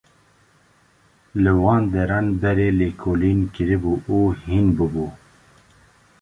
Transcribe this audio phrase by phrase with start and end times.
[1.43, 5.07] Li van deran berê lêkolîn kiribû û hîn bûbû.